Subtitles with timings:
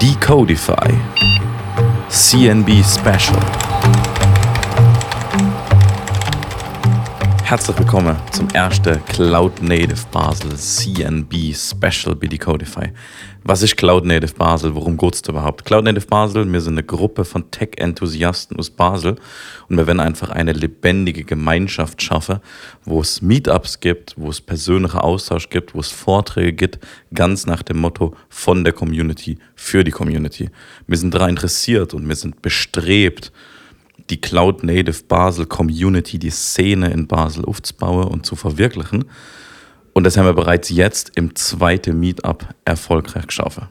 [0.00, 0.88] Decodify
[2.08, 3.38] CNB Special.
[7.44, 12.90] Herzlich willkommen zum ersten Cloud Native Basel CNB Special bei Decodify.
[13.44, 14.76] Was ist Cloud Native Basel?
[14.76, 15.64] Worum geht es überhaupt?
[15.64, 19.16] Cloud Native Basel, wir sind eine Gruppe von Tech-Enthusiasten aus Basel
[19.68, 22.38] und wir werden einfach eine lebendige Gemeinschaft schaffen,
[22.84, 26.78] wo es Meetups gibt, wo es persönliche Austausch gibt, wo es Vorträge gibt,
[27.12, 30.48] ganz nach dem Motto von der Community für die Community.
[30.86, 33.32] Wir sind daran interessiert und wir sind bestrebt,
[34.08, 39.04] die Cloud Native Basel Community, die Szene in Basel aufzubauen und zu verwirklichen.
[39.92, 43.68] Und das haben wir bereits jetzt im zweiten Meetup erfolgreich geschaffen.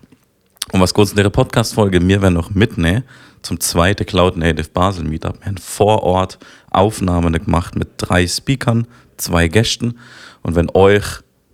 [0.72, 3.04] Und was kurz in der Podcast-Folge mir werden noch mitnehmen
[3.42, 5.40] zum zweiten Cloud Native Basel Meetup.
[5.40, 6.38] Wir haben vor Ort
[6.70, 9.98] Aufnahmen gemacht mit drei Speakern, zwei Gästen.
[10.44, 11.04] Und wenn euch,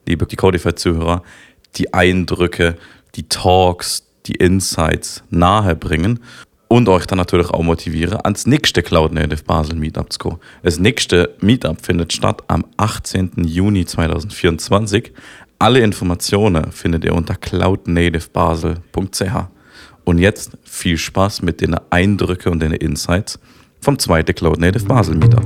[0.05, 1.23] liebe Decodify-Zuhörer,
[1.75, 2.77] die Eindrücke,
[3.15, 6.19] die Talks, die Insights nahe bringen
[6.69, 10.39] und euch dann natürlich auch motivieren, ans nächste Cloud Native Basel Meetup zu kommen.
[10.63, 13.31] Das nächste Meetup findet statt am 18.
[13.45, 15.11] Juni 2024.
[15.59, 19.47] Alle Informationen findet ihr unter cloudnativebasel.ch.
[20.03, 23.39] Und jetzt viel Spaß mit den Eindrücken und den Insights
[23.81, 25.45] vom zweiten Cloud Native Basel Meetup.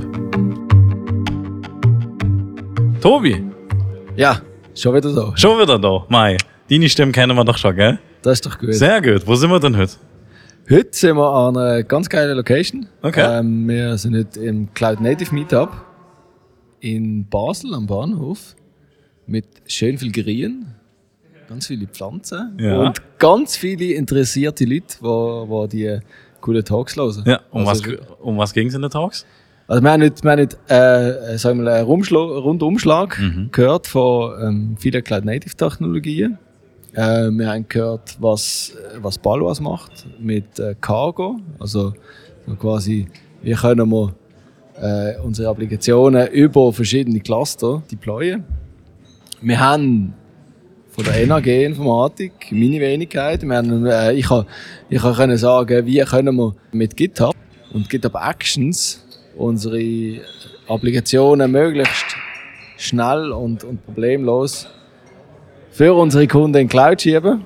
[3.00, 3.42] Tobi,
[4.16, 4.40] Ja,
[4.74, 5.32] schon wieder da.
[5.36, 6.04] schon wieder da.
[6.08, 6.36] Mai,
[6.70, 7.98] deine Stimme kennen wir doch schon, gell?
[8.22, 8.74] Das ist doch gut.
[8.74, 9.26] Sehr gut.
[9.26, 9.94] Wo sind wir denn heute?
[10.70, 12.86] Heute sind wir an einer ganz geilen Location.
[13.02, 13.38] Okay.
[13.40, 15.70] Ähm, wir sind heute im Cloud Native Meetup
[16.80, 18.54] in Basel am Bahnhof
[19.26, 20.66] mit schön viel Grün,
[21.48, 22.78] ganz viele Pflanzen Ja.
[22.78, 25.98] und ganz viele interessierte Leute, die, die die
[26.40, 27.22] coolen Talks hören.
[27.26, 29.26] Ja, um also, was, um was ging es in den Talks?
[29.68, 33.48] Also wir haben nicht, wir haben nicht äh, sagen wir, mal, einen Rundumschlag Mhm.
[33.52, 36.38] gehört von ähm, vielen Cloud Native Technologien.
[36.94, 41.40] Äh, wir haben gehört, was, was Balwas macht mit äh, Cargo.
[41.58, 41.94] Also
[42.46, 43.06] so quasi,
[43.42, 44.14] wie können wir
[44.80, 48.44] äh, unsere Applikationen über verschiedene Cluster deployen.
[49.40, 50.12] Wir haben
[50.90, 54.44] von der NAG Informatik, meine Wenigkeit, wir haben, äh, ich kann,
[54.90, 57.34] ich kann sagen, wie können wir mit GitHub
[57.72, 59.02] und GitHub Actions
[59.36, 60.20] unsere
[60.68, 62.16] Applikationen möglichst
[62.76, 64.68] schnell und, und problemlos
[65.72, 67.44] für unsere Kunden in Cloud schieben.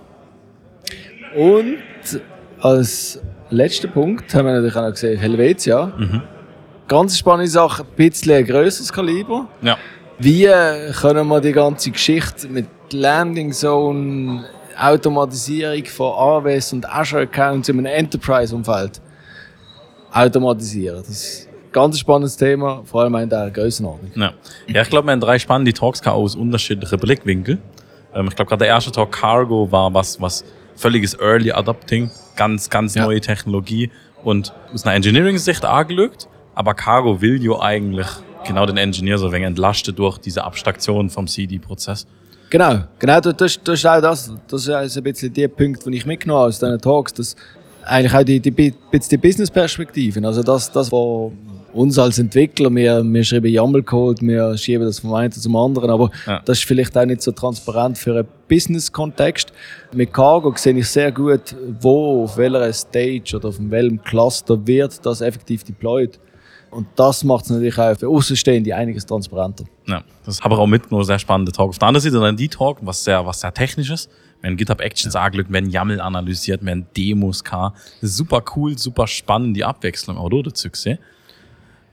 [1.35, 1.79] Und
[2.61, 3.21] als
[3.51, 5.93] letzter Punkt haben wir natürlich auch noch gesehen, Helvetia.
[6.89, 9.49] Ganz spannende Sache, ein bisschen ein grösseres Kaliber.
[9.63, 9.79] Ja.
[10.19, 10.49] Wie
[11.01, 14.45] können wir die ganze Geschichte mit Landing Zone,
[14.79, 19.01] Automatisierung von AWS und Azure Accounts in einem Enterprise-Umfeld
[20.13, 20.99] automatisieren?
[20.99, 24.13] Das ist ein ganz spannendes Thema, vor allem in der Größenordnung.
[24.15, 24.33] Ja,
[24.67, 27.59] ja ich glaube, wir haben drei spannende Talks aus unterschiedlichen Blickwinkeln.
[28.17, 30.45] Ähm, ich glaube, gerade der erste Talk Cargo war was, was
[30.75, 33.05] völliges Early Adopting, ganz, ganz Ja.
[33.05, 33.91] neue Technologie
[34.25, 36.29] und aus einer Engineering-Sicht angelegt.
[36.55, 38.07] Aber Cargo will ja eigentlich
[38.47, 42.07] genau den Engineer so ein wenig entlasten durch diese Abstraktion vom CD-Prozess.
[42.49, 44.33] Genau, genau, das, das, ist auch das.
[44.49, 47.37] Das ist also ein bisschen der Punkt, den ich mitgenommen habe aus diesen Talks, dass
[47.85, 51.33] eigentlich auch die, die, die Business-Perspektiven, also das, das, was
[51.77, 56.11] uns als Entwickler, wir, wir schreiben YAML-Code, wir schieben das vom einen zum anderen, aber
[56.27, 56.41] Ja.
[56.45, 59.53] das ist vielleicht auch nicht so transparent für einen Business-Kontext.
[59.93, 65.05] Mit Cargo sehe ich sehr gut, wo, auf welcher Stage oder auf welchem Cluster wird
[65.05, 66.19] das effektiv deployed.
[66.71, 69.65] Und das macht es natürlich auch für Außenstehende einiges transparenter.
[69.87, 71.71] Ja, das habe ich auch mitgenommen, sehr spannende Talk.
[71.71, 74.09] Auf der anderen Seite dann die Talk, was sehr, was sehr technisches.
[74.45, 77.43] Haben GitHub Actions angelegt, wir haben YAML analysiert, haben Demos
[78.03, 80.99] ist super cool, super spannend, die Abwechslung auch dazu gesehen.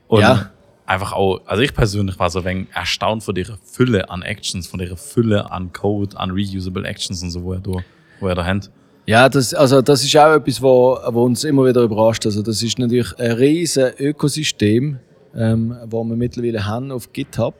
[0.08, 0.50] Und Ja.
[0.86, 4.66] einfach auch, also ich persönlich war so ein wenig erstaunt von der Fülle an Actions,
[4.66, 7.72] von der Fülle an Code, an reusable Actions und so, wo er da,
[8.20, 8.70] wo er da hat.
[9.06, 12.24] Ja, das, also das ist auch etwas, wo, wo uns immer wieder überrascht.
[12.24, 14.98] Also das ist natürlich ein riesen Ökosystem,
[15.36, 17.54] ähm, wo wir mittlerweile haben auf GitHub.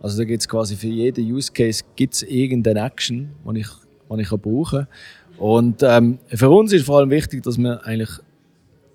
[0.00, 3.68] Also da gibt es quasi für jeden Use Case gibt's irgendeine Action, die ich,
[4.12, 4.88] die ich brauchen kann.
[5.38, 8.10] Und ähm, für uns ist vor allem wichtig, dass wir eigentlich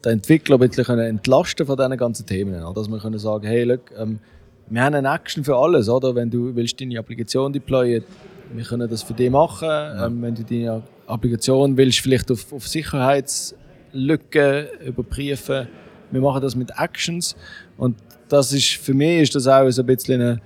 [0.04, 2.64] den Entwickler ein bisschen entlasten von diesen ganzen Themen.
[2.64, 2.74] Oder?
[2.74, 4.20] Dass wir können sagen, hey, look, ähm,
[4.70, 6.16] wir haben eine Action für alles, oder?
[6.16, 8.04] Wenn du willst deine Applikation deployen,
[8.54, 9.70] wir können das für dich machen.
[9.70, 15.68] Ähm, wenn du deine Applikation willst, vielleicht auf, auf Sicherheitslücken überprüfen,
[16.12, 17.36] wir machen das mit Actions.
[17.78, 17.98] Und
[18.30, 20.42] das ist, für mich ist das auch so ein bisschen eine,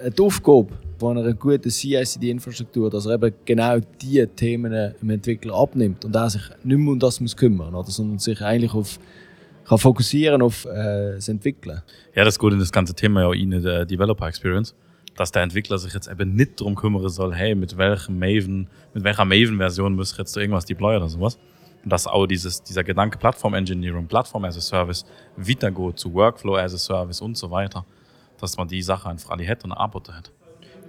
[0.00, 0.68] eine Aufgabe
[0.98, 6.30] von einer guten CI/CD-Infrastruktur, dass er eben genau diese Themen dem Entwickler abnimmt und er
[6.30, 7.90] sich nicht mehr um das muss kümmern, oder?
[7.90, 8.98] sondern sich eigentlich auf
[9.64, 11.80] kann fokussieren auf äh, das Entwickeln.
[12.16, 14.74] Ja, das ist gut in das ganze Thema ja in der Developer Experience.
[15.16, 19.04] dass der Entwickler sich jetzt eben nicht darum kümmern soll, hey, mit welchem Maven, mit
[19.04, 21.38] welcher Maven-Version muss ich jetzt irgendwas deployen oder sowas.
[21.84, 25.04] Und dass auch dieses, dieser Gedanke Plattform Engineering, Plattform as a Service,
[25.36, 27.84] weitergeht zu Workflow as a Service und so weiter,
[28.40, 30.30] dass man die Sache einfach alle hätte und arbeiten hätte.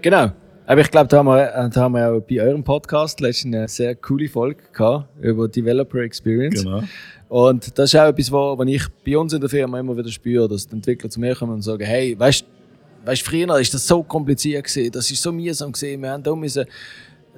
[0.02, 0.32] Genau.
[0.66, 3.68] Aber ich glaube, da haben wir, da haben wir auch bei eurem Podcast letztens eine
[3.68, 6.64] sehr coole Folge gehabt über Developer Experience.
[6.64, 6.84] Genau.
[7.28, 10.10] Und das ist auch etwas, wo, wo ich bei uns in der Firma immer wieder
[10.10, 12.46] spüre, dass die Entwickler zu mir kommen und sagen, hey, weißt
[13.06, 16.36] weißt, früher ist das so kompliziert gewesen, das ist so mühsam gewesen, wir haben da
[16.36, 16.66] müssen,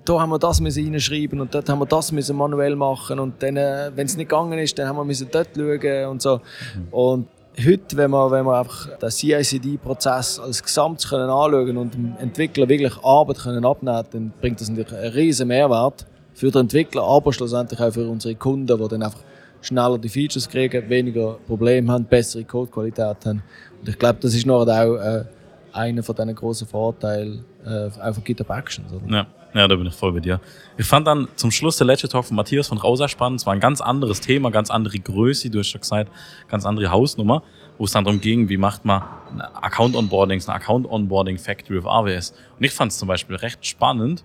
[0.05, 3.41] da haben wir das müssen reinschreiben und dort haben wir das müssen manuell machen und
[3.41, 6.37] dann, äh, wenn es nicht gegangen ist, dann haben wir müssen dort schauen und so.
[6.75, 6.87] Mhm.
[6.91, 7.27] Und
[7.57, 12.67] heute, wenn wir, wenn wir einfach den CICD-Prozess als Gesamt können anschauen und dem Entwickler
[12.67, 17.31] wirklich Arbeit können abnehmen dann bringt das natürlich einen riesen Mehrwert für den Entwickler, aber
[17.31, 19.19] schlussendlich auch für unsere Kunden, die dann einfach
[19.61, 23.43] schneller die Features kriegen, weniger Probleme haben, bessere Codequalität haben.
[23.79, 25.23] Und ich glaube, das ist noch auch äh,
[25.71, 28.91] einer von diesen großen Vorteilen äh, auch von GitHub Actions.
[28.91, 29.15] Oder?
[29.15, 29.27] Ja.
[29.53, 30.39] Ja, da bin ich voll bei dir.
[30.77, 33.41] Ich fand dann zum Schluss der letzte Talk von Matthias von Rauser spannend.
[33.41, 36.11] Es war ein ganz anderes Thema, ganz andere Größe, du hast schon gesagt,
[36.47, 37.43] ganz andere Hausnummer,
[37.77, 39.03] wo es dann darum ging, wie macht man
[39.61, 42.33] Account Onboardings, eine Account Onboarding Factory of AWS.
[42.57, 44.23] Und ich fand es zum Beispiel recht spannend,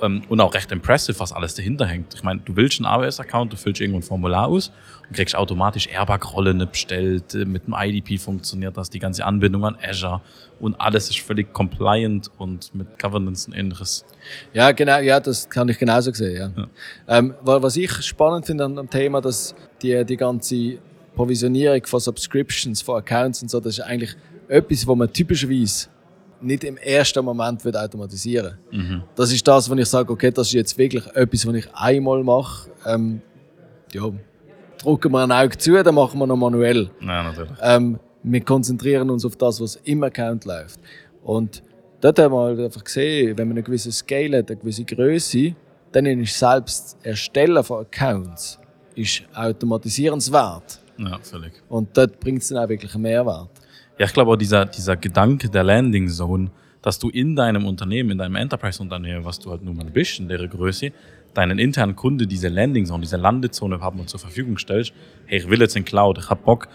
[0.00, 2.14] und auch recht impressive, was alles dahinter hängt.
[2.14, 4.70] Ich meine, du willst einen AWS-Account, du füllst irgendwo ein Formular aus
[5.08, 9.76] und kriegst automatisch Airbag-Rollen bestellt, äh, mit dem IDP funktioniert das, die ganze Anbindung an
[9.82, 10.20] Azure
[10.60, 14.04] und alles ist völlig compliant und mit Governance und ähnliches.
[14.52, 16.52] Ja, genau, ja, das kann ich genauso sehen.
[16.56, 16.62] Ja.
[16.62, 17.18] ja.
[17.18, 20.78] Ähm, was ich spannend finde an dem Thema, dass die, die ganze
[21.14, 24.16] Provisionierung von Subscriptions, von Accounts und so, das ist eigentlich
[24.48, 25.88] etwas, wo man typischerweise
[26.44, 29.02] nicht im ersten Moment wird automatisieren mhm.
[29.16, 32.22] Das ist das, wenn ich sage, okay, das ist jetzt wirklich etwas, was ich einmal
[32.22, 32.70] mache.
[32.86, 33.20] Ähm,
[33.92, 34.10] ja,
[34.78, 36.90] drücken wir ein Auge zu, dann machen wir noch manuell.
[37.00, 37.52] Ja, natürlich.
[37.60, 40.80] Ähm, wir konzentrieren uns auf das, was im Account läuft.
[41.22, 41.62] Und
[42.00, 45.54] dort haben wir halt einfach gesehen, wenn man eine gewisse Scale hat, eine gewisse Größe,
[45.92, 48.58] dann ist selbst Erstellen von Accounts
[48.94, 50.80] ist automatisierenswert.
[50.98, 51.52] Ja, völlig.
[51.68, 53.50] Und dort bringt es dann auch wirklich einen Mehrwert.
[53.96, 56.50] Ja, ich glaube auch dieser, dieser Gedanke der Landing Zone,
[56.82, 60.26] dass du in deinem Unternehmen, in deinem Enterprise-Unternehmen, was du halt nun mal bist, in
[60.26, 60.90] der Größe,
[61.32, 64.92] deinen internen Kunde diese Landing Zone, diese Landezone haben und zur Verfügung stellst.
[65.26, 66.68] Hey, ich will jetzt in Cloud, ich hab Bock,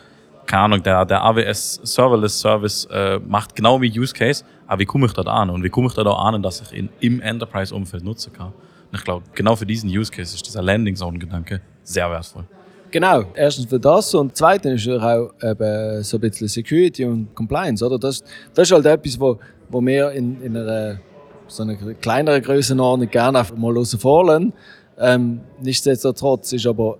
[0.45, 4.86] keine Ahnung, der, der AWS Serverless Service äh, macht genau wie Use Case, aber wie
[4.86, 5.50] komme ich dort an?
[5.50, 8.54] Und wie komme ich dort auch an, dass ich ihn im Enterprise-Umfeld nutzen kann?
[8.92, 12.45] Und ich glaube, genau für diesen Use Case ist dieser Landing Zone-Gedanke sehr wertvoll.
[12.91, 17.86] Genau, erstens für das und zweitens ist auch eben so ein bisschen Security und Compliance,
[17.86, 18.00] oder?
[18.00, 19.38] Das, das ist halt etwas, wo,
[19.69, 21.00] wo wir in, in einer
[21.47, 24.53] so einer kleineren Größenordnung gerne einfach mal rausfallen.
[24.97, 26.97] Ähm, nichtsdestotrotz ist aber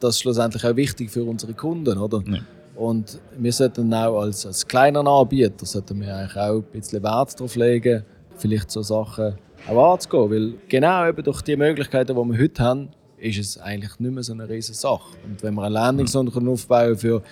[0.00, 2.22] das schlussendlich auch wichtig für unsere Kunden, oder?
[2.26, 2.38] Ja.
[2.76, 7.38] Und wir sollten auch als, als kleiner Anbieter sollten wir eigentlich auch ein bisschen Wert
[7.38, 8.04] darauf legen,
[8.36, 9.34] vielleicht so Sachen
[9.68, 12.88] auch anzugehen, weil genau eben durch die Möglichkeiten, die wir heute haben,
[13.24, 15.16] ist es eigentlich nicht mehr so eine riesige Sache.
[15.24, 16.48] Und wenn wir eine Landingszone mhm.
[16.48, 17.22] aufbauen für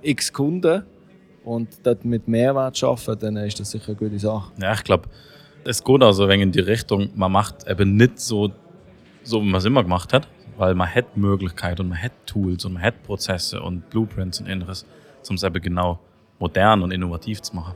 [0.00, 0.84] x Kunden
[1.44, 4.52] und dort mit Mehrwert schaffen, dann ist das sicher eine gute Sache.
[4.60, 5.08] Ja, ich glaube,
[5.64, 8.52] es geht also in die Richtung, man macht eben nicht so,
[9.22, 10.26] so wie man es immer gemacht hat,
[10.56, 14.48] weil man hat Möglichkeiten und man hat Tools und man hat Prozesse und Blueprints und
[14.48, 14.86] anderes,
[15.28, 15.98] um es eben genau
[16.38, 17.74] modern und innovativ zu machen.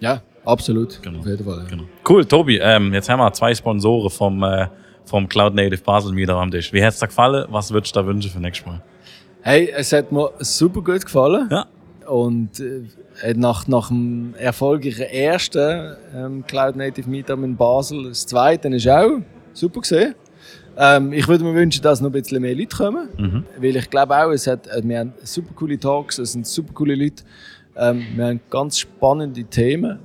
[0.00, 1.02] Ja, absolut.
[1.02, 1.18] Genau.
[1.18, 1.58] Auf jeden Fall.
[1.58, 1.64] Ja.
[1.64, 1.84] Genau.
[2.08, 2.58] Cool, Tobi.
[2.58, 4.68] Ähm, jetzt haben wir zwei Sponsoren vom äh,
[5.08, 6.72] vom Cloud Native Basel wieder am Tisch.
[6.72, 7.46] Wie hat es dir gefallen?
[7.50, 8.82] Was würdest du da wünschen für nächstes Mal?
[9.40, 11.48] Hey, es hat mir super gut gefallen.
[11.50, 11.66] Ja.
[12.06, 18.68] Und äh, nach, nach dem erfolgreichen ersten ähm, Cloud Native Meetup in Basel, das zweite
[18.68, 19.20] ist auch
[19.52, 20.14] super gesehen.
[20.76, 23.08] Ähm, ich würde mir wünschen, dass noch ein bisschen mehr Leute kommen.
[23.16, 23.44] Mhm.
[23.58, 26.72] Weil ich glaube auch, es hat, äh, wir haben super coole Talks, es sind super
[26.72, 27.24] coole Leute.
[27.76, 29.98] Ähm, wir haben ganz spannende Themen.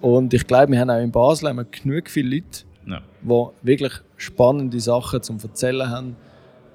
[0.00, 3.00] Und ich glaube, wir haben auch in Basel haben wir genug viele Leute, ja.
[3.22, 6.16] die wirklich spannende Sachen zum Erzählen haben.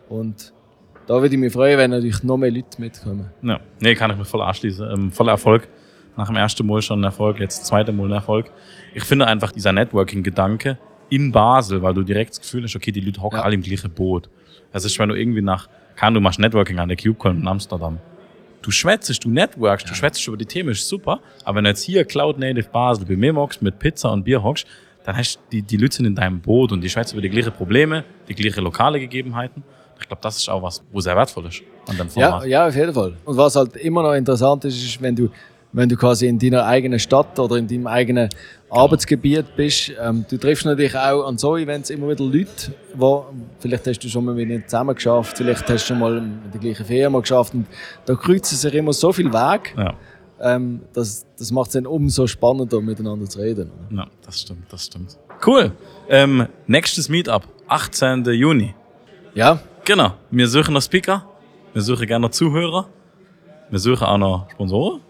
[0.09, 0.53] Und
[1.07, 3.29] da würde ich mich freuen, wenn natürlich noch mehr Leute mitkommen.
[3.41, 4.89] Ja, nee, kann ich mich voll anschließen.
[4.91, 5.67] Ähm, voller Erfolg.
[6.17, 8.51] Nach dem ersten Mal schon ein Erfolg, jetzt zweite Mal ein Erfolg.
[8.93, 10.77] Ich finde einfach dieser Networking-Gedanke
[11.09, 13.43] in Basel, weil du direkt das Gefühl hast, okay, die Leute hocken ja.
[13.43, 14.29] alle im gleichen Boot.
[14.71, 17.99] Das ist, wenn du irgendwie nach, kann du machst Networking an der CubeCon in Amsterdam.
[18.61, 19.91] Du schwätzest, du networkst, ja.
[19.91, 21.19] du schwätzt über die Themen, ist super.
[21.43, 24.43] Aber wenn du jetzt hier Cloud Native Basel bei mir magst, mit Pizza und Bier
[24.43, 24.67] hockst,
[25.03, 27.51] dann hast du die, die Leute in deinem Boot und die schwätzen über die gleichen
[27.51, 29.63] Probleme, die gleichen lokale Gegebenheiten.
[29.99, 32.43] Ich glaube, das ist auch was, wo sehr wertvoll ist an dem Format.
[32.43, 33.13] Ja, ja, auf jeden Fall.
[33.23, 35.29] Und was halt immer noch interessant ist, ist, wenn du,
[35.71, 38.81] wenn du quasi in deiner eigenen Stadt oder in deinem eigenen genau.
[38.81, 43.25] Arbeitsgebiet bist, ähm, du triffst natürlich auch an so Events immer wieder Leute, wo
[43.59, 46.51] vielleicht hast du schon mal mit ihnen zusammen geschafft, vielleicht hast du schon mal in
[46.51, 47.67] der gleichen Firma geschafft und
[48.05, 49.75] da kreuzen sich immer so viel Weg.
[49.77, 49.95] Ja
[50.41, 53.71] ähm, das, das macht es dann umso spannender, miteinander zu reden.
[53.89, 55.17] Ja, das stimmt, das stimmt.
[55.45, 55.71] Cool.
[56.09, 58.25] Ähm, nächstes Meetup, 18.
[58.25, 58.73] Juni.
[59.33, 60.11] Ja, Genau.
[60.29, 61.25] Wir suchen noch Speaker.
[61.73, 62.87] Wir suchen gerne noch Zuhörer.
[63.71, 65.01] Wir suchen auch noch Sponsoren.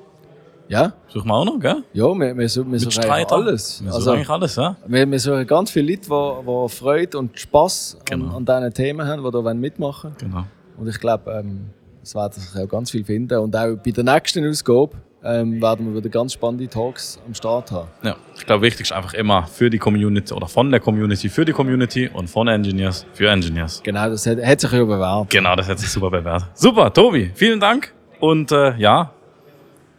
[0.69, 1.83] ja, Suchen wir auch noch, gell?
[1.91, 3.81] ja, wir, wir, suchen- wir suchen eigentlich alles.
[3.83, 4.77] Wir suchen Also, eigentlich alles, ja?
[4.87, 8.37] wir, wir suchen ganz viele Leute, die, die Freude und Spass Genau.
[8.37, 10.31] an, an diesen Themen haben, die da mitmachen wollen.
[10.31, 10.43] Genau.
[10.77, 11.65] Und ich glaube, ähm,
[12.01, 13.37] es werden sich auch ganz viel finden.
[13.39, 14.91] Und auch bei der nächsten Ausgabe
[15.23, 17.87] ähm, werden wir wieder ganz spannende Talks am Start haben.
[18.03, 21.45] Ja, ich glaube, wichtig ist einfach immer für die Community oder von der Community für
[21.45, 23.81] die Community und von Engineers für Engineers.
[23.83, 25.29] Genau, das hat, hat sich ja bewährt.
[25.29, 26.45] Genau, das hat sich super bewährt.
[26.55, 27.93] Super, Tobi, vielen Dank.
[28.19, 29.11] Und äh, ja,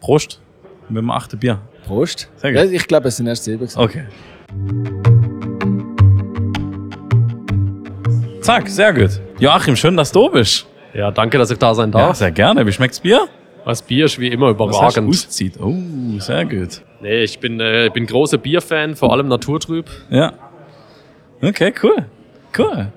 [0.00, 0.41] Prost
[0.88, 1.61] mit dem achten Bier.
[1.87, 2.29] Prost.
[2.37, 2.61] Sehr gut.
[2.61, 3.59] Ja, ich glaube, es sind erst sieben.
[3.59, 3.79] gewesen.
[3.79, 4.05] Okay.
[8.41, 9.21] Zack, sehr gut.
[9.38, 10.67] Joachim, schön, dass du bist.
[10.95, 12.17] Ja, danke, dass ich da sein Ja, darf.
[12.17, 12.67] sehr gerne.
[12.67, 13.29] Wie schmeckt's Bier?
[13.64, 15.09] Das Bier ist wie immer Was überragend.
[15.09, 15.54] auszieht?
[15.61, 15.75] Oh,
[16.19, 16.83] sehr gut.
[17.00, 19.88] Nee, ich bin, äh, bin großer Bierfan, vor allem naturtrüb.
[20.11, 20.33] Ja.
[21.40, 22.07] Okay, cool.
[22.57, 22.88] Cool.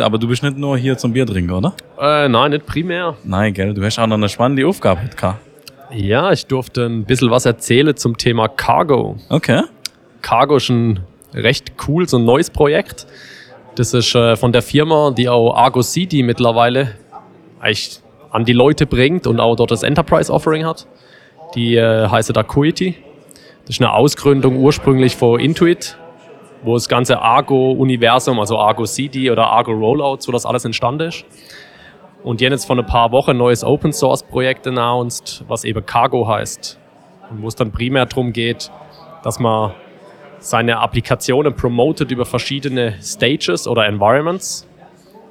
[0.00, 1.74] Aber du bist nicht nur hier zum Bier trinken, oder?
[2.00, 3.16] Äh, nein, nicht primär.
[3.24, 5.38] Nein, gell, du hast auch noch eine spannende Aufgabe mit K.
[5.92, 9.16] Ja, ich durfte ein bisschen was erzählen zum Thema Cargo.
[9.28, 9.62] Okay.
[10.22, 11.00] Cargo ist ein
[11.34, 13.06] recht cool, so ein neues Projekt.
[13.74, 16.92] Das ist äh, von der Firma, die auch Argo CD mittlerweile
[17.60, 18.00] eigentlich
[18.34, 20.88] an die Leute bringt und auch dort das Enterprise Offering hat.
[21.54, 22.96] Die äh, heißt Acuity.
[23.60, 25.96] Das ist eine Ausgründung ursprünglich von Intuit,
[26.64, 31.24] wo das ganze Argo-Universum, also Argo CD oder Argo Rollout, so das alles entstanden ist.
[32.24, 35.62] Und die haben jetzt vor ein paar Wochen ein neues Open Source Projekt announced, was
[35.62, 36.76] eben Cargo heißt.
[37.30, 38.68] Und wo es dann primär darum geht,
[39.22, 39.74] dass man
[40.40, 44.66] seine Applikationen promotet über verschiedene Stages oder Environments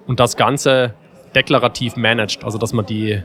[0.07, 0.93] und das Ganze
[1.35, 2.43] deklarativ managt.
[2.43, 3.21] Also dass man die,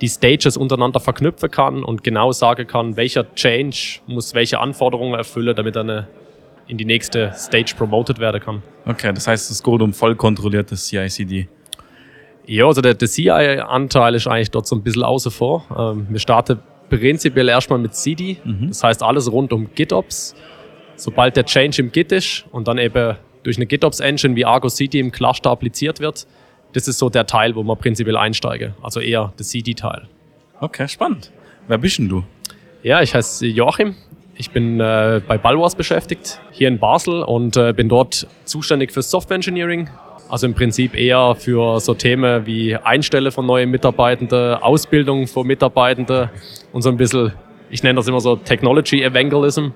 [0.00, 5.54] die Stages untereinander verknüpfen kann und genau sagen kann, welcher Change muss welche Anforderungen erfüllen,
[5.54, 6.08] damit er eine,
[6.66, 8.62] in die nächste Stage promoted werden kann.
[8.86, 11.48] Okay, das heißt, es geht um voll kontrolliertes CICD.
[12.46, 15.64] Ja, also der, der CI-Anteil ist eigentlich dort so ein bisschen außen vor.
[15.76, 18.36] Ähm, wir starten prinzipiell erstmal mit CD.
[18.68, 20.34] Das heißt alles rund um GitOps.
[20.96, 25.00] Sobald der Change im Git ist und dann eben durch eine GitOps-Engine wie Argo CD
[25.00, 26.26] im Cluster appliziert wird,
[26.74, 28.74] das ist so der Teil, wo man prinzipiell einsteige.
[28.82, 30.08] Also eher der CD-Teil.
[30.60, 31.32] Okay, spannend.
[31.68, 32.24] Wer bist denn du?
[32.82, 33.94] Ja, ich heiße Joachim.
[34.36, 39.00] Ich bin äh, bei Balwas beschäftigt, hier in Basel und äh, bin dort zuständig für
[39.00, 39.88] Software Engineering.
[40.28, 46.30] Also im Prinzip eher für so Themen wie Einstelle von neuen Mitarbeitenden, Ausbildung von Mitarbeitenden
[46.72, 47.32] und so ein bisschen,
[47.70, 49.68] ich nenne das immer so Technology Evangelism.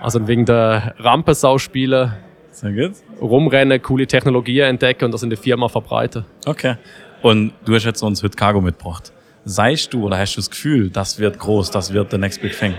[0.00, 2.18] Also wegen der Rampensauspiele,
[2.54, 2.92] Sehr gut.
[3.20, 6.24] rumrennen, coole Technologien entdecken und das in der Firma verbreiten.
[6.46, 6.76] Okay.
[7.20, 9.12] Und du hast jetzt uns heute Cargo mitgebracht.
[9.44, 12.56] Seist du oder hast du das Gefühl, das wird groß, das wird der next big
[12.56, 12.74] thing?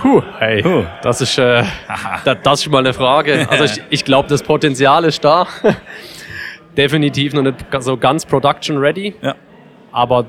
[0.00, 0.84] Puh, hey, Puh.
[1.02, 1.62] das ist, äh,
[2.24, 3.46] da, das ist mal eine Frage.
[3.50, 5.46] Also ich, ich glaube, das Potenzial ist da.
[6.76, 9.14] Definitiv noch nicht so ganz production ready.
[9.20, 9.34] Ja.
[9.92, 10.26] Aber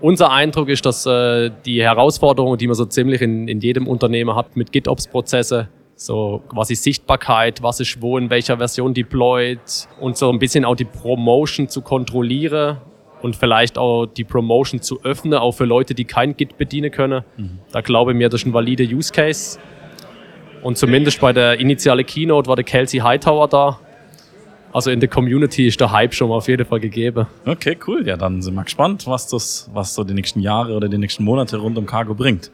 [0.00, 4.34] unser Eindruck ist, dass äh, die Herausforderungen, die man so ziemlich in, in jedem Unternehmen
[4.34, 9.60] hat mit GitOps-Prozesse, so quasi Sichtbarkeit, was ist wo in welcher Version deployed
[10.00, 12.78] und so ein bisschen auch die Promotion zu kontrollieren
[13.22, 17.24] und vielleicht auch die Promotion zu öffnen, auch für Leute, die kein Git bedienen können.
[17.72, 19.58] Da glaube ich mir, das ist ein valider Use Case.
[20.62, 23.80] Und zumindest bei der initialen Keynote war der Kelsey Hightower da.
[24.72, 27.26] Also in der Community ist der Hype schon mal auf jeden Fall gegeben.
[27.46, 28.06] Okay, cool.
[28.06, 31.22] Ja, dann sind wir gespannt, was das, was so die nächsten Jahre oder die nächsten
[31.22, 32.50] Monate rund um Cargo bringt.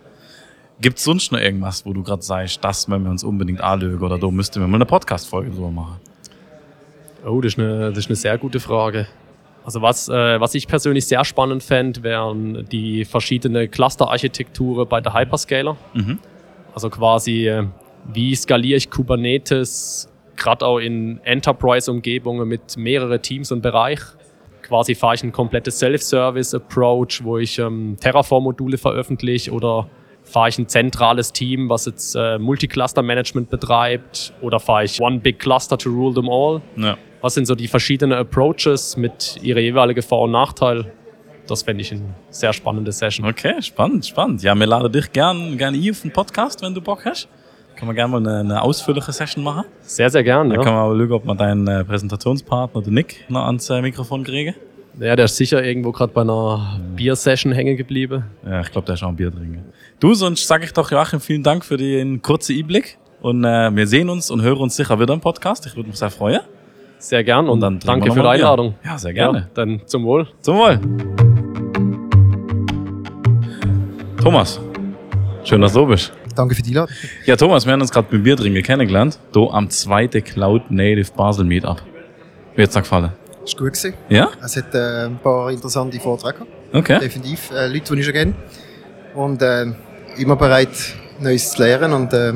[0.81, 4.03] Gibt es sonst noch irgendwas, wo du gerade sagst, das wollen wir uns unbedingt anlögen
[4.03, 6.01] oder da müssten wir mal eine Podcast-Folge drüber machen?
[7.27, 9.07] Oh, das ist eine, das ist eine sehr gute Frage.
[9.63, 15.13] Also was, äh, was ich persönlich sehr spannend fände, wären die verschiedenen Cluster-Architekturen bei der
[15.13, 15.77] Hyperscaler.
[16.75, 17.67] Also quasi, äh,
[18.11, 24.01] wie skaliere ich Kubernetes, gerade auch in Enterprise-Umgebungen mit mehreren Teams und Bereich.
[24.63, 29.91] Quasi fahre ich ein komplettes Self-Service-Approach, wo ich ähm, Terraform-Module veröffentliche oder
[30.31, 35.39] fahre ich ein zentrales Team, was jetzt äh, Multicluster-Management betreibt oder fahre ich One Big
[35.39, 36.61] Cluster to rule them all.
[36.77, 36.97] Ja.
[37.21, 40.93] Was sind so die verschiedenen Approaches mit ihrer jeweiligen Vor- und Nachteil?
[41.47, 43.27] Das fände ich eine sehr spannende Session.
[43.29, 44.43] Okay, spannend, spannend.
[44.43, 47.29] Ja, wir laden dich gern, gern hier auf den Podcast, wenn du Bock hast.
[47.77, 49.65] Können wir gerne mal eine, eine ausführliche Session machen.
[49.81, 50.51] Sehr, sehr gern.
[50.51, 50.65] Dann Ja.
[50.65, 54.23] können wir mal schauen, ob wir deinen äh, Präsentationspartner, den Nick, noch ans äh, Mikrofon
[54.23, 54.55] kriegen.
[54.99, 58.25] Ja, der ist sicher irgendwo gerade bei einer Bier-Session hängen geblieben.
[58.45, 59.65] Ja, ich glaube, der ist auch ein Bier trinken.
[60.01, 62.99] Du, sonst sage ich doch, Joachim, vielen Dank für den kurzen Einblick.
[63.21, 65.67] Und äh, wir sehen uns und hören uns sicher wieder im Podcast.
[65.67, 66.41] Ich würde mich sehr freuen.
[66.99, 68.29] Sehr gern und, dann trinken danke für die.
[68.29, 68.75] Einladung.
[68.85, 69.39] Ja, sehr gerne.
[69.39, 70.27] Ja, dann zum Wohl.
[70.41, 70.79] Zum Wohl.
[74.23, 74.61] Thomas,
[75.45, 76.13] schön, dass du da bist.
[76.35, 76.95] Danke für die Einladung.
[77.25, 79.19] Ja, Thomas, wir haben uns gerade beim Bier trinken kennengelernt.
[79.33, 81.83] Du am zweiten Cloud Native Basel Meetup.
[82.55, 83.13] Wie hat's dir gefallen?
[83.45, 83.73] Es war gut.
[83.73, 83.95] Gewesen.
[84.09, 84.31] Ja?
[84.43, 86.47] Es hat äh, ein paar interessante Vorträge.
[86.73, 86.99] Okay.
[86.99, 87.51] Definitiv.
[87.51, 88.35] Äh, Leute, die ich schon kenne.
[89.15, 89.67] Und äh,
[90.19, 90.71] immer bereit,
[91.21, 92.33] Neues zu lernen und äh,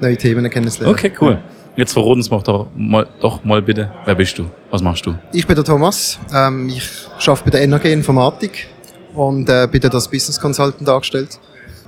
[0.00, 0.94] neue Themen kennenzulernen.
[0.94, 1.38] Okay, cool.
[1.76, 4.46] Jetzt verraten uns doch mal, doch mal bitte, wer bist du?
[4.70, 5.14] Was machst du?
[5.32, 6.18] Ich bin der Thomas.
[6.34, 6.90] Ähm, ich
[7.26, 8.68] arbeite bei der NRG Informatik
[9.14, 11.38] und äh, bin dort als Business Consultant angestellt.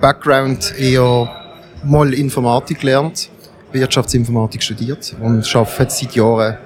[0.00, 1.28] Background eher
[1.85, 3.28] mal Informatik gelernt,
[3.73, 6.56] Wirtschaftsinformatik studiert und arbeite seit Jahren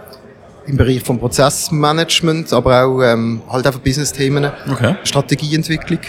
[0.67, 4.51] im Bereich vom Prozessmanagement, aber auch ähm, halt einfach Business-Themen.
[4.71, 4.97] Okay.
[5.05, 6.01] Strategieentwicklung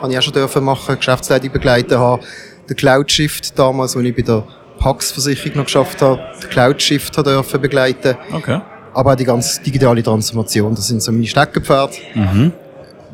[0.00, 2.22] habe ich auch schon dürfen machen, Geschäftsleitung begleiten haben.
[2.68, 4.44] Der Cloud Shift damals, als ich bei der
[4.78, 8.16] Pax-Versicherung noch geschafft habe, den Cloud Shift habe dürfen begleiten.
[8.32, 8.60] Okay.
[8.94, 11.94] Aber auch die ganze digitale Transformation, das sind so meine Steckenpferde.
[12.14, 12.52] Mhm.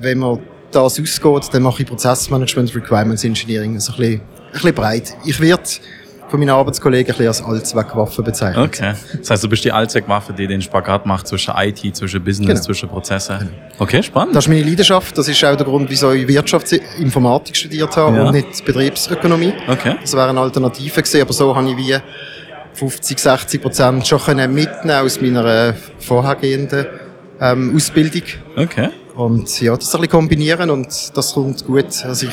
[0.01, 0.41] Wenn man
[0.71, 5.17] das ausgeht, dann mache ich Prozessmanagement, Requirements Engineering, so ein bisschen, ein bisschen breit.
[5.25, 5.63] Ich werde
[6.31, 8.65] von meinen Arbeitskollegen ein bisschen als Allzweckwaffe bezeichnet.
[8.67, 8.95] Okay.
[9.19, 12.61] Das heißt, du bist die Allzweckwaffe, die den Spagat macht zwischen IT, zwischen Business, Genau.
[12.61, 13.49] zwischen Prozesse.
[13.79, 14.35] Okay, spannend.
[14.37, 15.17] Das ist meine Leidenschaft.
[15.17, 18.25] Das ist auch der Grund, wieso ich Wirtschaftsinformatik studiert habe Ja.
[18.27, 19.53] und nicht Betriebsökonomie.
[19.69, 19.97] Okay.
[20.01, 21.97] Das wäre eine Alternative gewesen, aber so habe ich wie
[22.75, 26.87] 50, 60 Prozent schon können mitnehmen aus meiner äh, vorhergehenden
[27.41, 28.23] ähm, Ausbildung.
[28.57, 28.89] Okay.
[29.17, 32.05] Und ja, das ein bisschen kombinieren und das kommt gut.
[32.05, 32.33] Also ich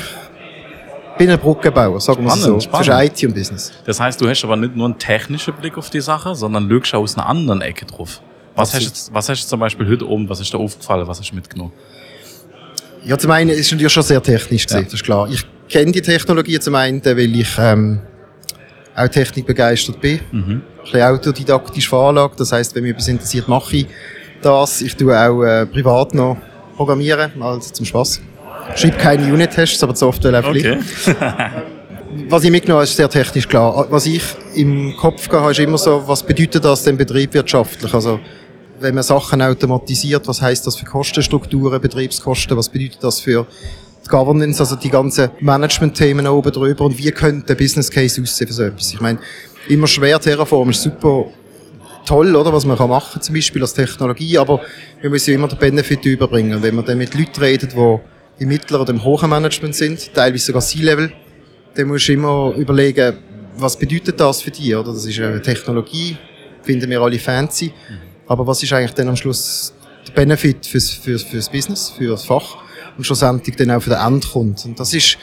[1.18, 2.60] bin ein Brückenbauer, sagen wir so.
[2.60, 2.86] Spannend, spannend.
[2.86, 3.72] Zwischen IT und Business.
[3.86, 6.94] Das heißt, du hast aber nicht nur einen technischen Blick auf die Sache, sondern schaust
[6.96, 8.22] auch aus einer anderen Ecke drauf.
[8.56, 11.20] Was hast, du was hast du zum Beispiel heute oben, was ist da aufgefallen, was
[11.20, 11.74] hast du mitgenommen?
[13.04, 14.84] Ja, zum einen ist es natürlich schon sehr technisch gewesen, Ja.
[14.86, 15.30] das ist klar.
[15.30, 18.00] Ich kenne die Technologie zum einen, weil ich ähm,
[18.96, 20.20] auch technikbegeistert bin.
[20.32, 22.40] Ein bisschen autodidaktisch veranlagt.
[22.40, 23.88] Das heißt, wenn mich etwas interessiert, mache ich
[24.42, 24.82] das.
[24.82, 26.38] Ich tue auch äh, privat noch
[26.76, 28.22] programmieren, also zum Spaß.
[28.76, 30.80] Schreibe keine Unit-Tests, aber die Software läuft okay.
[32.30, 33.88] Was ich mitgenommen habe, ist sehr technisch klar.
[33.90, 34.24] Was ich
[34.56, 37.94] im Kopf habe, ist immer so, was bedeutet das denn betriebswirtschaftlich?
[37.94, 38.20] Also,
[38.80, 43.46] wenn man Sachen automatisiert, was heißt das für Kostenstrukturen, Betriebskosten, was bedeutet das für
[44.06, 48.48] die Governance, also die ganzen Management-Themen oben drüber und wie könnte der Business Case aussehen
[48.48, 48.94] für so etwas?
[48.94, 49.20] Ich meine,
[49.68, 51.26] immer schwer, Terraform ist super
[52.06, 54.62] toll, oder, was man kann machen, zum Beispiel als Technologie, aber
[55.02, 56.62] wir müssen ja immer den Benefit überbringen.
[56.62, 58.00] Wenn man dann mit Leuten redet, die
[58.40, 61.12] im mittleren oder im hohen Management sind, teilweise sogar C-Level,
[61.76, 63.18] dann musst du immer überlegen,
[63.58, 64.92] was bedeutet das für dich, oder?
[64.94, 66.18] Das ist eine Technologie,
[66.62, 67.72] finden wir alle fancy.
[68.28, 69.74] Aber was ist eigentlich dann am Schluss
[70.08, 72.58] der Benefit fürs, fürs, fürs Business, für das Fach
[72.98, 74.72] und schlussendlich dann auch für den Endkunden?
[74.72, 75.18] Und das ist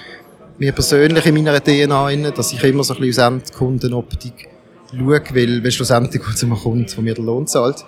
[0.58, 4.48] mir persönlich in meiner DNA inne, dass ich immer so ein bisschen aus Endkundenoptik
[4.90, 7.84] schaue, weil, weil schlussendlich geht es um einen Kunden, der mir den Lohn zahlt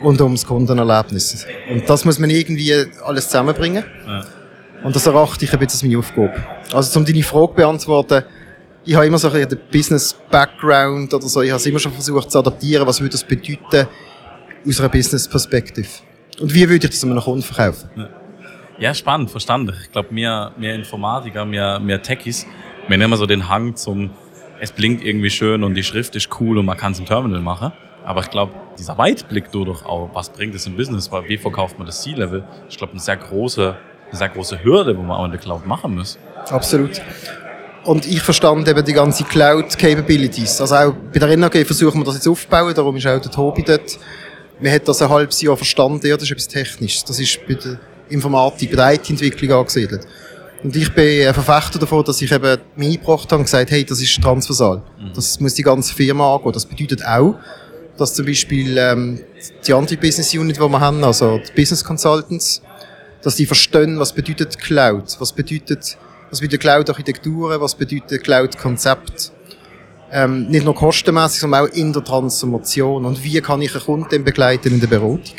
[0.00, 1.46] und ums Kundenerlebnis.
[1.70, 3.84] Und das muss man irgendwie alles zusammenbringen.
[4.84, 6.34] Und das erachte ich ein bisschen als meine Aufgabe.
[6.72, 8.24] Also, um deine Frage zu beantworten,
[8.84, 12.30] ich habe immer so ein den Business-Background oder so, ich habe es immer schon versucht
[12.30, 13.88] zu adaptieren, was würde das bedeuten
[14.66, 15.88] aus einer Business-Perspektive.
[16.40, 18.08] Und wie würde ich das einem Kunden verkaufen?
[18.78, 19.74] Ja, spannend, verstanden.
[19.82, 22.46] Ich glaube, mehr, mehr Informatiker, mehr, mehr Techies,
[22.86, 24.10] wir haben immer so den Hang zum,
[24.60, 27.40] es blinkt irgendwie schön und die Schrift ist cool und man kann es im Terminal
[27.40, 27.72] machen.
[28.04, 31.76] Aber ich glaube, dieser Weitblick durch auch, was bringt es im Business, weil wie verkauft
[31.76, 33.18] man das C-Level, ich glaube, eine sehr
[34.10, 36.18] große, eine sehr große Hürde, wo man auch in der Cloud machen muss.
[36.50, 37.00] Absolut.
[37.84, 40.60] Und ich verstand eben die ganze Cloud-Capabilities.
[40.60, 43.62] Also auch bei der NAG versuchen wir das jetzt aufzubauen, darum ist auch der Tobi
[43.62, 43.98] dort.
[44.60, 47.04] Wir haben das ein halbes Jahr verstanden, ja, das ist etwas Technisches.
[47.04, 50.06] Das ist bei der Informatik, bei der IT-Entwicklung angesiedelt.
[50.62, 53.84] Und ich bin ein Verfechter davon, dass ich eben mich eingebracht habe und gesagt hey,
[53.84, 54.82] das ist transversal.
[55.14, 56.52] Das muss die ganze Firma angehen.
[56.52, 57.36] Das bedeutet auch,
[57.96, 59.20] dass zum Beispiel ähm,
[59.66, 62.60] die andere Business Unit, die wir haben, also die Business Consultants,
[63.22, 65.96] dass die verstehen, was bedeutet Cloud, was bedeutet,
[66.30, 69.32] was bedeutet Cloud-Architekturen, was bedeutet Cloud-Konzept.
[70.10, 73.04] Ähm, nicht nur kostenmäßig, sondern auch in der Transformation.
[73.04, 75.36] Und wie kann ich einen Kunden begleiten in der Beratung?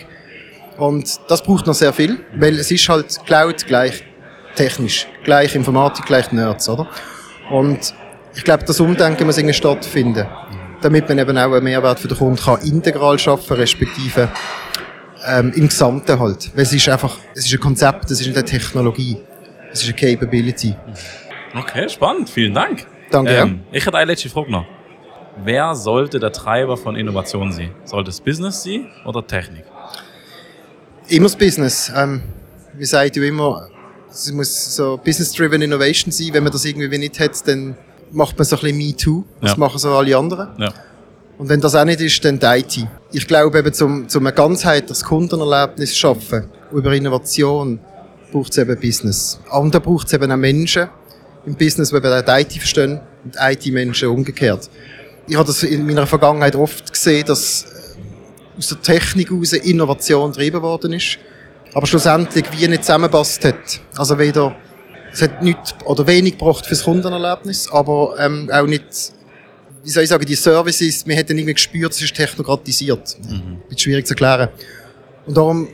[0.78, 4.04] Und das braucht noch sehr viel, weil es ist halt Cloud gleich
[4.56, 6.88] technisch, gleich Informatik, gleich Nerds, oder?
[7.50, 7.94] Und
[8.36, 10.28] ich glaube, das Umdenken muss irgendwie stattfinden,
[10.82, 14.30] damit man eben auch einen Mehrwert für den Kunden kann integral schaffen, respektive
[15.30, 16.52] ähm, im Gesamten halt.
[16.56, 19.18] Weil es ist einfach, es ist ein Konzept, es ist nicht eine Technologie,
[19.72, 20.76] es ist eine Capability.
[21.56, 22.86] Okay, spannend, vielen Dank.
[23.12, 24.66] Danke, Ähm, ich hätte eine letzte Frage noch.
[25.44, 27.72] Wer sollte der Treiber von Innovation sein?
[27.86, 29.64] Sollte es Business sein oder Technik?
[31.08, 31.92] Immer das Business.
[31.96, 32.22] Ähm,
[32.74, 33.68] wir sagen ja immer,
[34.12, 36.30] es muss so Business-driven Innovation sein.
[36.34, 37.76] Wenn man das irgendwie nicht hat, dann
[38.12, 39.24] macht man so ein bisschen Me Too.
[39.42, 39.58] Das Ja.
[39.58, 40.50] machen so alle anderen.
[40.58, 40.74] Ja.
[41.38, 42.88] Und wenn das auch nicht ist, dann die IT.
[43.12, 47.80] Ich glaube eben, zum, zum ein ganzheitliches Kundenerlebnis zu schaffen, über Innovation,
[48.32, 49.40] braucht es eben Business.
[49.52, 50.90] Und da braucht es eben auch Menschen,
[51.46, 54.70] im Business, die die IT verstehen und IT-Menschen umgekehrt.
[55.28, 60.32] Ich habe das in meiner Vergangenheit oft gesehen, dass äh, aus der Technik heraus Innovation
[60.32, 61.18] getrieben worden ist,
[61.74, 63.82] aber schlussendlich wie nicht zusammenpasst hat.
[63.96, 64.56] Also weder,
[65.12, 69.14] es hat nichts oder wenig gebracht fürs Kundenerlebnis, aber ähm, auch nicht,
[69.84, 73.18] wie soll ich sagen, die Services, wir hätten irgendwie gespürt, es ist technokratisiert.
[73.30, 73.62] Mhm.
[73.70, 74.50] Ist schwierig zu erklären.
[75.26, 75.68] Und darum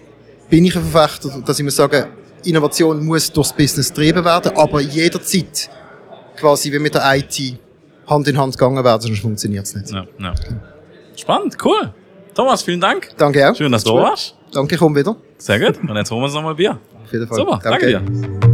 [0.49, 2.05] bin ich ein Verfechter, dass ich muss sagen,
[2.43, 5.69] Innovation muss durchs Business getrieben werden, aber jederzeit
[6.35, 7.59] quasi wie mit der IT
[8.07, 9.89] Hand in Hand gegangen werden, sonst funktioniert es nicht.
[9.91, 10.33] Ja, ja.
[11.15, 11.91] Spannend, cool.
[12.35, 13.09] Thomas, vielen Dank.
[13.17, 13.55] Danke auch.
[13.55, 14.35] Schön, dass du da warst.
[14.51, 15.15] Danke, komm wieder.
[15.37, 15.79] Sehr gut.
[15.81, 16.79] Und jetzt holen wir uns nochmal Bier.
[17.03, 17.37] Auf jeden Fall.
[17.37, 18.45] Super, danke, danke dir.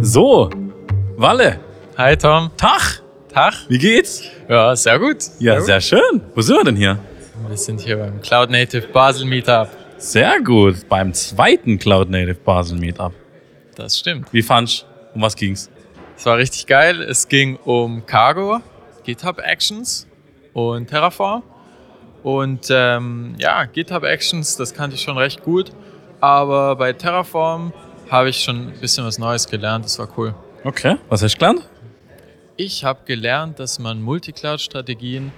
[0.00, 0.50] So,
[1.16, 1.67] Walle.
[1.98, 2.52] Hi Tom.
[2.56, 3.02] Tag.
[3.34, 3.54] Tag.
[3.68, 4.22] Wie geht's?
[4.48, 5.16] Ja, sehr gut.
[5.40, 6.20] Ja, sehr, sehr schön.
[6.32, 6.96] Wo sind wir denn hier?
[7.48, 9.68] Wir sind hier beim Cloud Native Basel Meetup.
[9.96, 10.88] Sehr gut.
[10.88, 13.12] Beim zweiten Cloud Native Basel Meetup.
[13.74, 14.32] Das stimmt.
[14.32, 15.16] Wie fandst du?
[15.16, 15.72] Um was ging's?
[16.16, 17.02] Es war richtig geil.
[17.02, 18.60] Es ging um Cargo,
[19.02, 20.06] GitHub Actions
[20.52, 21.42] und Terraform.
[22.22, 25.72] Und ähm, ja, GitHub Actions, das kannte ich schon recht gut.
[26.20, 27.72] Aber bei Terraform
[28.08, 29.84] habe ich schon ein bisschen was Neues gelernt.
[29.84, 30.32] Das war cool.
[30.62, 31.68] Okay, was hast du gelernt?
[32.60, 35.30] Ich habe gelernt, dass man Multicloud-Strategien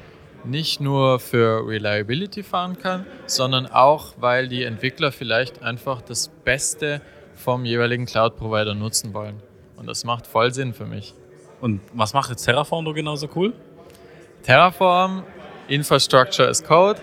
[0.42, 7.02] nicht nur für Reliability fahren kann, sondern auch, weil die Entwickler vielleicht einfach das Beste
[7.34, 9.36] vom jeweiligen Cloud-Provider nutzen wollen.
[9.76, 11.12] Und das macht voll Sinn für mich.
[11.60, 13.52] Und was macht jetzt Terraform so genauso cool?
[14.42, 15.22] Terraform,
[15.68, 17.00] Infrastructure as Code.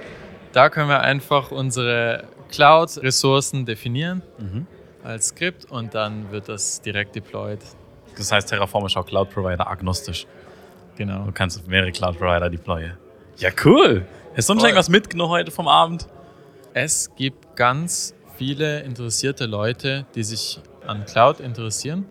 [0.51, 4.65] Da können wir einfach unsere Cloud-Ressourcen definieren mhm.
[5.03, 7.59] als Skript und dann wird das direkt deployed.
[8.17, 10.25] Das heißt, Terraform ist auch Cloud-Provider agnostisch.
[10.95, 11.25] Genau.
[11.25, 12.97] Du kannst mehrere Cloud-Provider deployen.
[13.37, 14.05] Ja, cool.
[14.35, 16.07] Hast du sonst irgendwas mitgenommen heute vom Abend?
[16.73, 22.05] Es gibt ganz viele interessierte Leute, die sich an Cloud interessieren.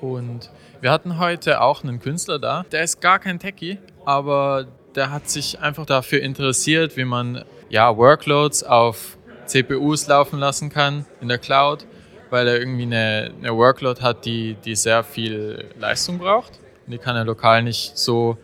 [0.00, 2.64] Und wir hatten heute auch einen Künstler da.
[2.70, 7.96] Der ist gar kein Techie, aber der hat sich einfach dafür interessiert, wie man ja,
[7.96, 11.86] Workloads auf CPUs laufen lassen kann in der Cloud,
[12.30, 16.60] weil er irgendwie eine, eine Workload hat, die, die sehr viel Leistung braucht.
[16.86, 18.38] Die kann er lokal nicht so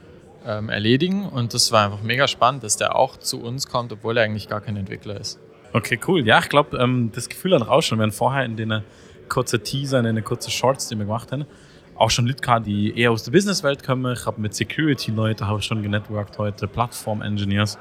[0.46, 1.26] ähm, erledigen.
[1.26, 4.48] Und das war einfach mega spannend, dass der auch zu uns kommt, obwohl er eigentlich
[4.48, 5.38] gar kein Entwickler ist.
[5.72, 6.26] Okay, cool.
[6.26, 7.98] Ja, ich glaube, ähm, das Gefühl hat raus schon.
[7.98, 8.82] Wir haben vorher in den
[9.28, 11.46] kurzen Teaser, in den kurzen Shorts, die wir gemacht haben,
[11.96, 14.12] auch schon Leute die eher aus der Businesswelt kommen.
[14.12, 17.78] Ich habe mit Security-Leuten habe schon genetworked heute, Plattform-Engineers.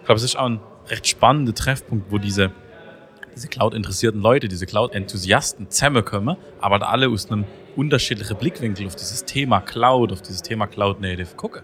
[0.00, 2.50] Ich glaube, es ist auch ein recht spannender Treffpunkt, wo diese,
[3.34, 7.44] diese Cloud-interessierten Leute, diese Cloud-Enthusiasten zusammenkommen, aber alle aus einem
[7.76, 11.62] unterschiedlichen Blickwinkel auf dieses Thema Cloud, auf dieses Thema Cloud-Native gucken.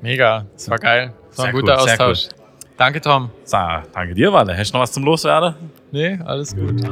[0.00, 1.12] Mega, das war geil.
[1.30, 2.28] Das war ein guter cool, Austausch.
[2.30, 2.38] Cool.
[2.76, 3.30] Danke, Tom.
[3.44, 3.56] So,
[3.92, 4.56] danke dir, Walle.
[4.56, 5.54] Hast du noch was zum Loswerden?
[5.92, 6.82] Nee, alles gut.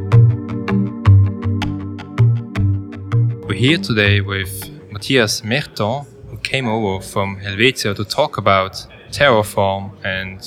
[3.49, 9.91] We're here today with Matthias Merton, who came over from Helvetia to talk about Terraform
[10.05, 10.41] and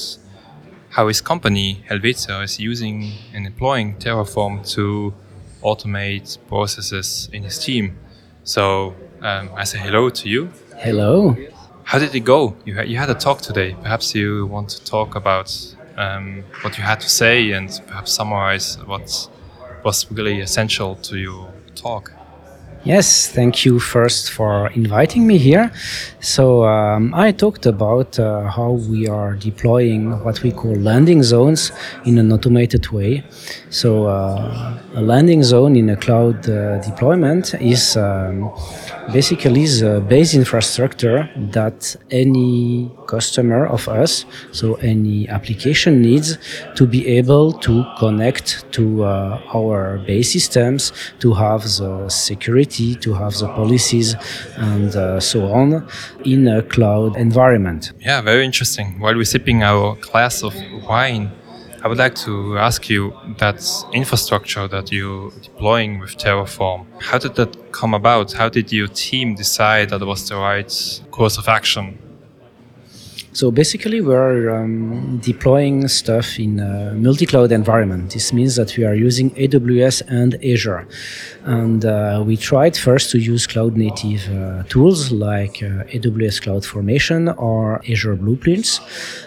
[0.93, 5.11] how his company, Helvetia, is using and employing Terraform to
[5.63, 7.97] automate processes in his team.
[8.43, 10.51] So um, I say hello to you.
[10.77, 11.35] Hello.
[11.83, 12.55] How did it go?
[12.63, 13.75] You had, you had a talk today.
[13.81, 15.49] Perhaps you want to talk about
[15.97, 19.29] um, what you had to say and perhaps summarize what
[19.83, 22.11] was really essential to your talk.
[22.85, 25.71] Yes, thank you first for inviting me here.
[26.19, 31.71] So, um, I talked about uh, how we are deploying what we call landing zones
[32.03, 33.23] in an automated way.
[33.69, 38.51] So, uh, a landing zone in a cloud uh, deployment is um,
[39.11, 46.37] basically the base infrastructure that any customer of us, so any application needs
[46.75, 53.13] to be able to connect to uh, our base systems, to have the security, to
[53.13, 54.15] have the policies,
[54.57, 55.87] and uh, so on
[56.25, 57.91] in a cloud environment.
[57.99, 58.99] Yeah, very interesting.
[58.99, 60.55] While we're sipping our glass of
[60.87, 61.31] wine,
[61.83, 67.35] I would like to ask you that infrastructure that you're deploying with Terraform, how did
[67.35, 68.31] that come about?
[68.31, 70.71] How did your team decide that was the right
[71.11, 71.99] course of action?
[73.33, 78.13] So basically, we're um, deploying stuff in a multi-cloud environment.
[78.13, 80.87] This means that we are using AWS and Azure,
[81.43, 87.81] and uh, we tried first to use cloud-native uh, tools like uh, AWS CloudFormation or
[87.89, 88.79] Azure Blueprints,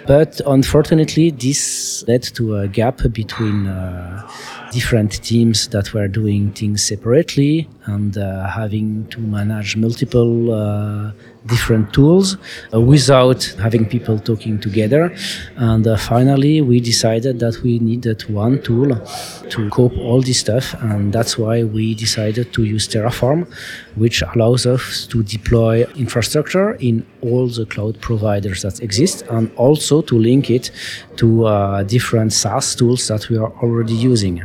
[0.06, 4.22] but unfortunately, this led to a gap between uh,
[4.70, 11.10] different teams that were doing things separately and uh, having to manage multiple uh,
[11.46, 12.36] different tools
[12.72, 15.14] uh, without having people talking together.
[15.56, 18.90] And uh, finally, we decided that we needed one tool
[19.50, 23.46] to cope all this stuff, and that's why we decided to use Terraform,
[23.94, 30.02] which allows us to deploy infrastructure in all the cloud providers that exist, and also
[30.02, 30.70] to link it
[31.16, 34.42] to uh, different SaaS tools that we are already using.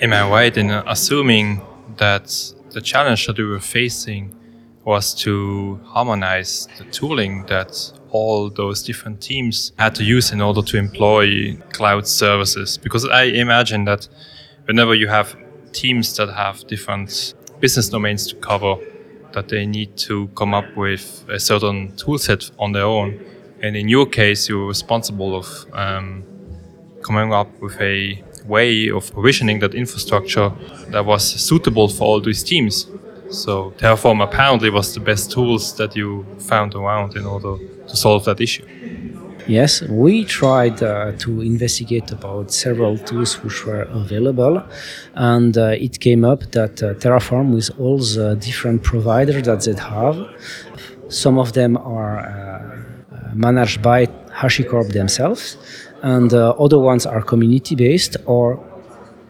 [0.00, 1.60] Am I right in assuming
[1.96, 2.26] that
[2.70, 4.34] the challenge that we were facing
[4.84, 10.62] was to harmonize the tooling that all those different teams had to use in order
[10.62, 12.78] to employ cloud services.
[12.78, 14.08] Because I imagine that
[14.66, 15.36] whenever you have
[15.72, 18.76] teams that have different business domains to cover,
[19.32, 23.20] that they need to come up with a certain tool set on their own.
[23.62, 26.24] And in your case, you're responsible of um,
[27.02, 30.52] coming up with a way of provisioning that infrastructure
[30.88, 32.86] that was suitable for all these teams.
[33.34, 37.56] So Terraform apparently was the best tools that you found around in order
[37.88, 38.64] to solve that issue.
[39.46, 44.62] Yes, we tried uh, to investigate about several tools which were available,
[45.14, 49.74] and uh, it came up that uh, Terraform, with all the different providers that they
[49.74, 50.16] have,
[51.08, 55.58] some of them are uh, managed by HashiCorp themselves,
[56.02, 58.58] and uh, other ones are community based or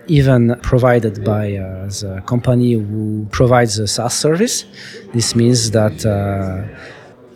[0.07, 4.65] even provided by uh, the company who provides the SaaS service.
[5.13, 6.67] This means that uh,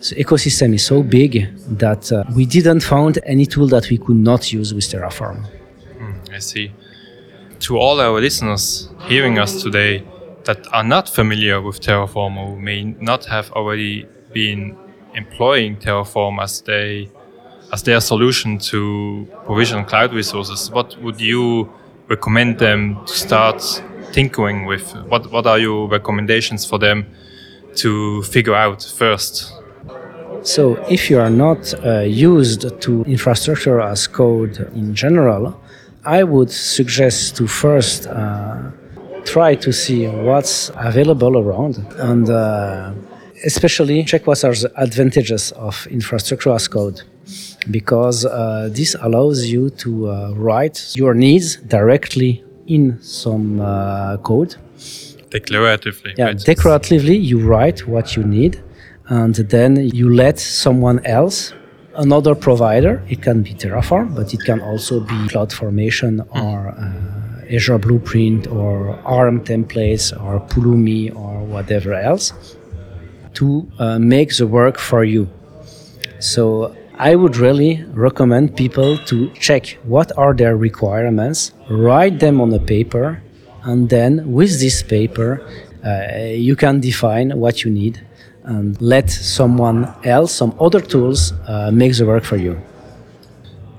[0.00, 4.16] the ecosystem is so big that uh, we didn't find any tool that we could
[4.16, 5.46] not use with Terraform.
[5.98, 6.72] Mm, I see.
[7.60, 10.04] To all our listeners hearing us today
[10.44, 14.76] that are not familiar with Terraform or may not have already been
[15.14, 17.10] employing Terraform as they
[17.72, 21.68] as their solution to provision cloud resources, what would you
[22.08, 24.94] recommend them to start tinkering with?
[25.08, 27.06] What what are your recommendations for them
[27.76, 29.52] to figure out first?
[30.42, 35.60] So, if you are not uh, used to infrastructure as code in general,
[36.04, 38.70] I would suggest to first uh,
[39.24, 42.92] try to see what's available around and uh,
[43.44, 47.02] especially check what are the advantages of infrastructure as code
[47.70, 54.56] because uh, this allows you to uh, write your needs directly in some uh, code.
[55.30, 56.14] Declaratively.
[56.16, 56.36] Yeah, right?
[56.36, 58.62] declaratively, you write what you need,
[59.08, 61.52] and then you let someone else,
[61.96, 67.78] another provider, it can be Terraform, but it can also be CloudFormation or uh, Azure
[67.78, 72.56] Blueprint or ARM templates or Pulumi or whatever else,
[73.34, 75.28] to uh, make the work for you.
[76.20, 82.52] So I would really recommend people to check what are their requirements, write them on
[82.52, 83.22] a paper,
[83.62, 85.40] and then with this paper,
[85.86, 88.04] uh, you can define what you need
[88.42, 92.60] and let someone else, some other tools, uh, make the work for you.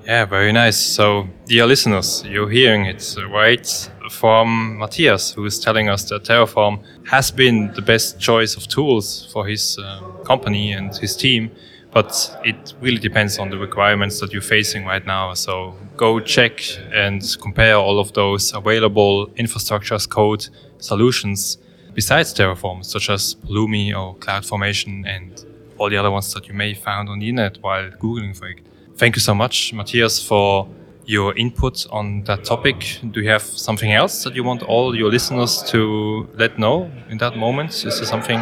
[0.06, 0.78] Yeah, very nice.
[0.78, 3.68] So, dear listeners, you're hearing it right
[4.10, 9.30] from Matthias, who is telling us that Terraform has been the best choice of tools
[9.34, 11.52] for his uh, company and his team
[11.92, 15.34] but it really depends on the requirements that you're facing right now.
[15.34, 16.62] So go check
[16.94, 20.48] and compare all of those available infrastructure as code
[20.78, 21.58] solutions
[21.94, 25.46] besides Terraform, such as Pulumi or CloudFormation and
[25.78, 28.60] all the other ones that you may found on the internet while Googling for it.
[28.96, 30.68] Thank you so much, Matthias, for
[31.06, 33.00] your input on that topic.
[33.12, 37.18] Do you have something else that you want all your listeners to let know in
[37.18, 37.72] that moment?
[37.72, 38.40] Is there something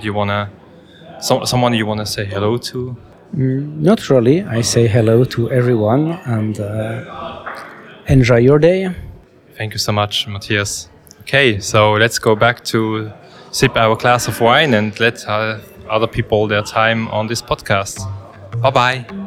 [0.00, 0.48] you want to
[1.24, 2.96] so, someone you want to say hello to?
[3.34, 4.42] Mm, not really.
[4.42, 7.44] I say hello to everyone and uh,
[8.06, 8.90] enjoy your day.
[9.56, 10.88] Thank you so much, Matthias.
[11.22, 13.10] Okay, so let's go back to
[13.50, 15.58] sip our glass of wine and let uh,
[15.88, 17.98] other people their time on this podcast.
[18.60, 19.23] Bye bye.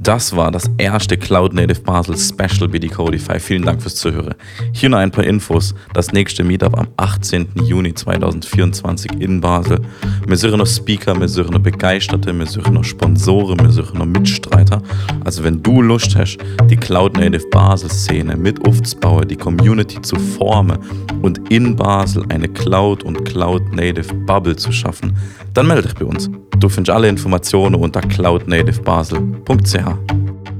[0.00, 3.40] Das war das erste Cloud Native Basel Special BD Codify.
[3.40, 4.34] Vielen Dank fürs Zuhören.
[4.72, 5.74] Hier noch ein paar Infos.
[5.92, 7.48] Das nächste Meetup am 18.
[7.64, 9.80] Juni 2024 in Basel.
[10.26, 14.06] Wir suchen noch Speaker, wir suchen noch Begeisterte, wir suchen noch Sponsoren, wir suchen noch
[14.06, 14.80] Mitstreiter.
[15.24, 16.38] Also wenn du Lust hast,
[16.70, 20.78] die Cloud Native Basel Szene mit aufzubauen, die Community zu formen
[21.22, 25.16] und in Basel eine Cloud und Cloud Native Bubble zu schaffen,
[25.54, 26.30] dann melde dich bei uns.
[26.58, 29.87] Du findest alle Informationen unter cloudnativebasel.ch.
[29.88, 30.57] Ciao.